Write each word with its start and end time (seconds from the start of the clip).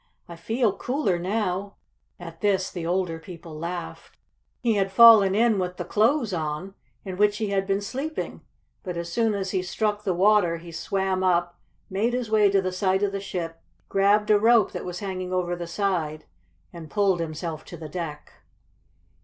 "I 0.27 0.35
feel 0.35 0.75
cooler 0.75 1.19
now." 1.19 1.75
At 2.19 2.41
this 2.41 2.71
the 2.71 2.87
older 2.87 3.19
people 3.19 3.55
laughed. 3.59 4.17
He 4.59 4.73
had 4.73 4.91
fallen 4.91 5.35
in 5.35 5.59
with 5.59 5.77
the 5.77 5.85
clothes 5.85 6.33
on, 6.33 6.73
in 7.05 7.17
which 7.17 7.37
he 7.37 7.49
had 7.49 7.67
been 7.67 7.81
sleeping, 7.81 8.41
but 8.81 8.97
as 8.97 9.13
soon 9.13 9.35
as 9.35 9.51
he 9.51 9.61
struck 9.61 10.03
the 10.03 10.15
water 10.15 10.57
he 10.57 10.71
swam 10.71 11.23
up, 11.23 11.59
made 11.87 12.13
his 12.13 12.31
way 12.31 12.49
to 12.49 12.63
the 12.63 12.71
side 12.71 13.03
of 13.03 13.11
the 13.11 13.19
ship, 13.21 13.61
grabbed 13.89 14.31
a 14.31 14.39
rope 14.39 14.71
that 14.71 14.85
was 14.85 15.01
hanging 15.01 15.31
over 15.31 15.55
the 15.55 15.67
side, 15.67 16.25
and 16.73 16.89
pulled 16.89 17.19
himself 17.19 17.63
to 17.65 17.77
the 17.77 17.87
deck. 17.87 18.33